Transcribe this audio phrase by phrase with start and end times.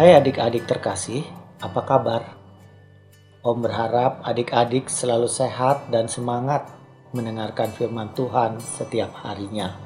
[0.00, 1.28] Hai adik-adik terkasih,
[1.60, 2.24] apa kabar?
[3.44, 6.64] Om berharap adik-adik selalu sehat dan semangat
[7.12, 9.76] mendengarkan firman Tuhan setiap harinya.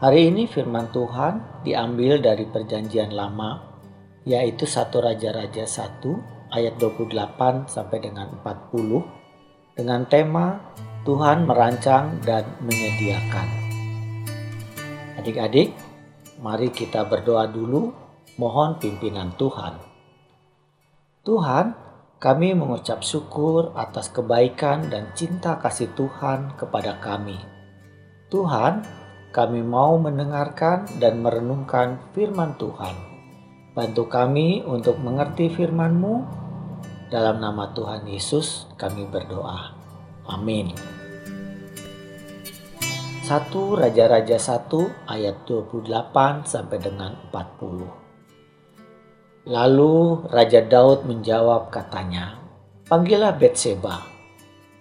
[0.00, 3.60] Hari ini firman Tuhan diambil dari perjanjian lama,
[4.24, 10.64] yaitu satu Raja-Raja 1 ayat 28 sampai dengan 40 dengan tema
[11.04, 13.48] Tuhan merancang dan menyediakan.
[15.20, 15.76] Adik-adik,
[16.40, 19.80] mari kita berdoa dulu mohon pimpinan Tuhan.
[21.26, 21.74] Tuhan,
[22.20, 27.40] kami mengucap syukur atas kebaikan dan cinta kasih Tuhan kepada kami.
[28.28, 28.84] Tuhan,
[29.30, 32.92] kami mau mendengarkan dan merenungkan firman Tuhan.
[33.72, 36.42] Bantu kami untuk mengerti firman-Mu.
[37.10, 39.74] Dalam nama Tuhan Yesus kami berdoa.
[40.30, 40.74] Amin.
[43.30, 45.86] 1 Raja-Raja 1 ayat 28
[46.42, 48.09] sampai dengan 40.
[49.48, 52.36] Lalu Raja Daud menjawab katanya,
[52.92, 54.04] Panggillah Betseba.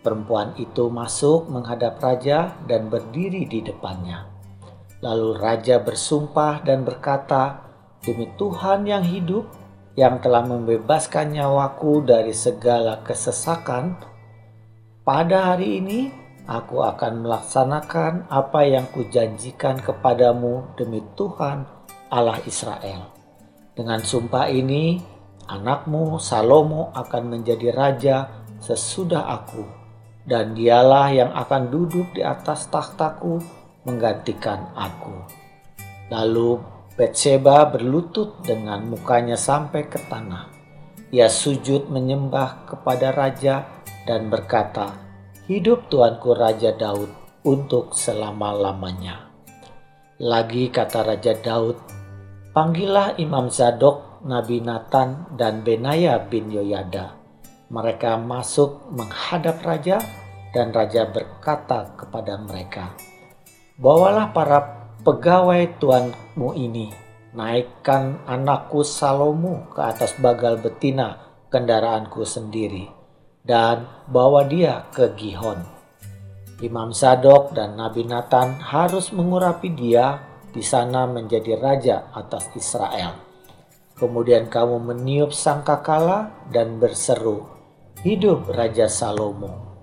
[0.00, 4.24] Perempuan itu masuk menghadap raja dan berdiri di depannya.
[5.04, 7.68] Lalu raja bersumpah dan berkata,
[8.00, 9.44] Demi Tuhan yang hidup,
[9.92, 13.92] yang telah membebaskan nyawaku dari segala kesesakan,
[15.04, 16.08] pada hari ini
[16.48, 21.68] aku akan melaksanakan apa yang kujanjikan kepadamu demi Tuhan
[22.08, 23.25] Allah Israel
[23.76, 24.96] dengan sumpah ini,
[25.52, 28.16] anakmu Salomo akan menjadi raja
[28.56, 29.68] sesudah aku,
[30.24, 33.36] dan dialah yang akan duduk di atas takhtaku
[33.84, 35.12] menggantikan aku.
[36.08, 36.56] Lalu
[36.96, 40.48] Betseba berlutut dengan mukanya sampai ke tanah.
[41.12, 43.68] Ia sujud menyembah kepada raja
[44.08, 44.96] dan berkata,
[45.44, 47.12] Hidup tuanku Raja Daud
[47.44, 49.28] untuk selama-lamanya.
[50.24, 51.76] Lagi kata Raja Daud,
[52.56, 57.12] Panggillah Imam Zadok, Nabi Nathan, dan Benaya bin Yoyada.
[57.68, 60.00] Mereka masuk menghadap raja
[60.56, 62.96] dan raja berkata kepada mereka,
[63.76, 66.88] Bawalah para pegawai tuanmu ini,
[67.36, 71.20] naikkan anakku Salomo ke atas bagal betina
[71.52, 72.88] kendaraanku sendiri,
[73.44, 75.60] dan bawa dia ke Gihon.
[76.64, 80.25] Imam Zadok dan Nabi Nathan harus mengurapi dia
[80.56, 83.20] di sana menjadi raja atas Israel.
[83.92, 87.44] Kemudian kamu meniup sangkakala dan berseru,
[88.00, 89.76] Hidup Raja Salomo.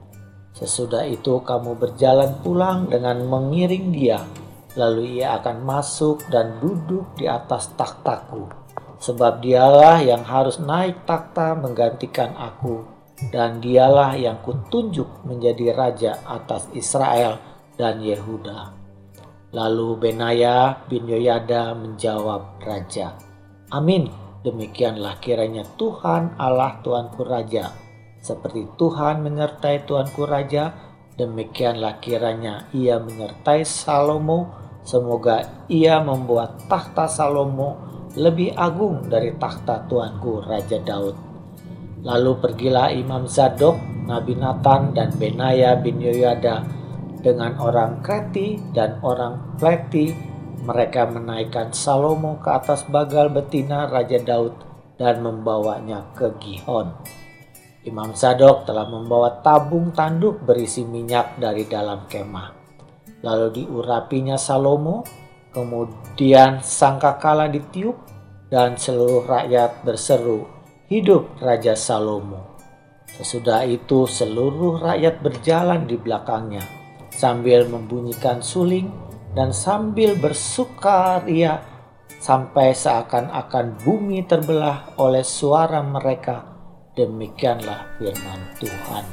[0.54, 4.22] Sesudah itu kamu berjalan pulang dengan mengiring dia,
[4.74, 8.50] lalu ia akan masuk dan duduk di atas takhtaku.
[9.02, 12.86] Sebab dialah yang harus naik takhta menggantikan aku,
[13.34, 17.42] dan dialah yang kutunjuk menjadi raja atas Israel
[17.78, 18.83] dan Yehuda.
[19.53, 23.14] Lalu Benaya bin Yoyada menjawab raja,
[23.69, 24.09] Amin,
[24.41, 27.69] demikianlah kiranya Tuhan Allah Tuanku Raja.
[28.18, 30.74] Seperti Tuhan menyertai Tuanku Raja,
[31.22, 34.50] demikianlah kiranya ia menyertai Salomo.
[34.81, 37.78] Semoga ia membuat tahta Salomo
[38.18, 41.13] lebih agung dari tahta Tuanku Raja Daud.
[42.02, 43.78] Lalu pergilah Imam Zadok,
[44.09, 46.83] Nabi Nathan, dan Benaya bin Yoyada
[47.24, 50.12] dengan orang Kreti dan orang Pleti,
[50.68, 54.60] mereka menaikkan Salomo ke atas bagal betina Raja Daud
[55.00, 56.92] dan membawanya ke Gihon.
[57.88, 62.52] Imam Sadok telah membawa tabung tanduk berisi minyak dari dalam kemah.
[63.24, 65.04] Lalu diurapinya Salomo,
[65.56, 67.96] kemudian sangkakala ditiup
[68.52, 70.48] dan seluruh rakyat berseru,
[70.92, 72.60] Hidup Raja Salomo.
[73.08, 76.83] Sesudah itu seluruh rakyat berjalan di belakangnya
[77.13, 78.90] sambil membunyikan suling
[79.38, 81.62] dan sambil bersukaria
[82.24, 86.45] sampai seakan-akan bumi terbelah oleh suara mereka.
[86.94, 89.06] Demikianlah firman Tuhan.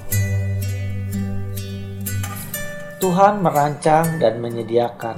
[3.00, 5.16] Tuhan merancang dan menyediakan.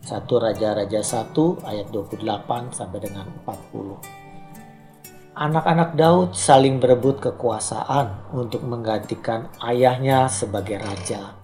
[0.00, 1.32] Satu Raja-Raja 1
[1.64, 4.24] ayat 28 sampai dengan 40.
[5.36, 11.43] Anak-anak Daud saling berebut kekuasaan untuk menggantikan ayahnya sebagai raja.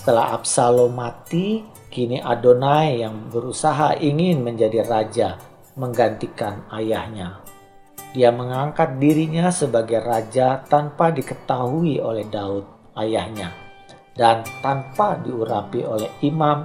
[0.00, 1.60] Setelah Absalom mati,
[1.92, 5.36] kini Adonai yang berusaha ingin menjadi raja
[5.76, 7.44] menggantikan ayahnya.
[8.16, 13.52] Dia mengangkat dirinya sebagai raja tanpa diketahui oleh Daud, ayahnya,
[14.16, 16.64] dan tanpa diurapi oleh imam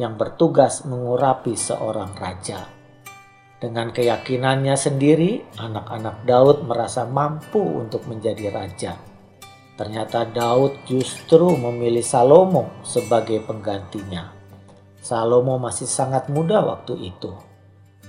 [0.00, 2.64] yang bertugas mengurapi seorang raja.
[3.60, 9.09] Dengan keyakinannya sendiri, anak-anak Daud merasa mampu untuk menjadi raja
[9.80, 14.28] Ternyata Daud justru memilih Salomo sebagai penggantinya.
[15.00, 17.32] Salomo masih sangat muda waktu itu.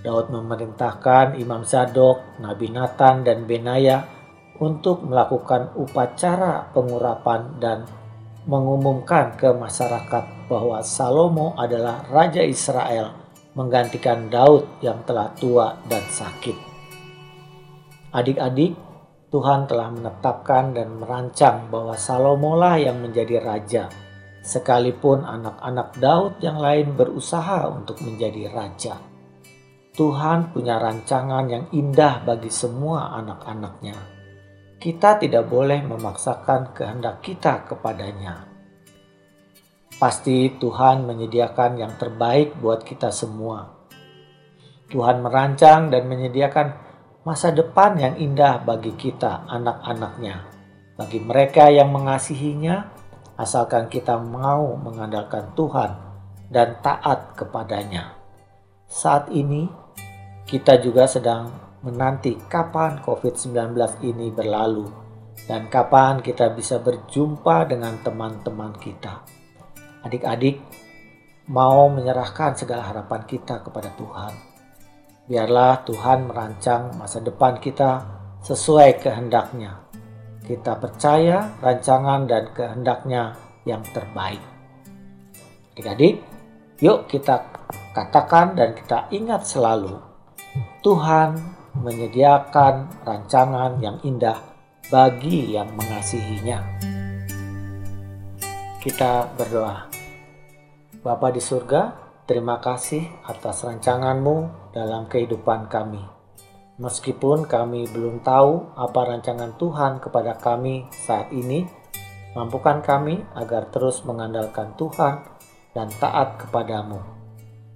[0.04, 4.04] Daud memerintahkan Imam Zadok, Nabi Nathan, dan Benaya
[4.60, 7.88] untuk melakukan upacara pengurapan dan
[8.44, 13.16] mengumumkan ke masyarakat bahwa Salomo adalah Raja Israel
[13.56, 16.60] menggantikan Daud yang telah tua dan sakit.
[18.12, 18.76] Adik-adik,
[19.32, 23.88] Tuhan telah menetapkan dan merancang bahwa Salomo lah yang menjadi raja,
[24.44, 29.00] sekalipun anak-anak Daud yang lain berusaha untuk menjadi raja.
[29.96, 33.96] Tuhan punya rancangan yang indah bagi semua anak-anaknya.
[34.76, 38.52] Kita tidak boleh memaksakan kehendak kita kepadanya.
[39.96, 43.80] Pasti Tuhan menyediakan yang terbaik buat kita semua.
[44.92, 46.91] Tuhan merancang dan menyediakan
[47.22, 50.42] masa depan yang indah bagi kita, anak-anaknya.
[50.98, 52.90] Bagi mereka yang mengasihinya,
[53.38, 55.92] asalkan kita mau mengandalkan Tuhan
[56.50, 58.18] dan taat kepadanya.
[58.90, 59.70] Saat ini,
[60.50, 61.54] kita juga sedang
[61.86, 63.74] menanti kapan COVID-19
[64.06, 64.90] ini berlalu
[65.50, 69.26] dan kapan kita bisa berjumpa dengan teman-teman kita.
[70.06, 70.62] Adik-adik,
[71.50, 74.51] mau menyerahkan segala harapan kita kepada Tuhan.
[75.32, 78.04] Biarlah Tuhan merancang masa depan kita
[78.44, 79.80] sesuai kehendaknya.
[80.44, 84.44] Kita percaya rancangan dan kehendaknya yang terbaik.
[85.72, 86.20] Adik-adik,
[86.84, 87.48] yuk kita
[87.96, 90.04] katakan dan kita ingat selalu
[90.84, 91.40] Tuhan
[91.80, 94.36] menyediakan rancangan yang indah
[94.92, 96.60] bagi yang mengasihinya.
[98.84, 99.88] Kita berdoa.
[101.00, 106.02] Bapa di surga, terima kasih atas rancanganmu dalam kehidupan kami.
[106.82, 111.70] Meskipun kami belum tahu apa rancangan Tuhan kepada kami saat ini,
[112.34, 115.22] mampukan kami agar terus mengandalkan Tuhan
[115.78, 116.98] dan taat kepadamu.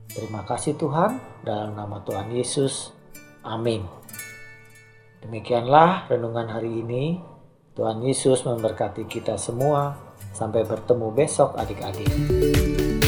[0.10, 2.96] Terima kasih Tuhan, dalam nama Tuhan Yesus.
[3.46, 3.86] Amin.
[5.22, 7.20] Demikianlah renungan hari ini.
[7.76, 9.98] Tuhan Yesus memberkati kita semua.
[10.32, 13.05] Sampai bertemu besok adik-adik.